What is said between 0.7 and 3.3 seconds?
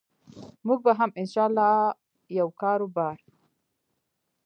به هم إن شاء الله یو کاربار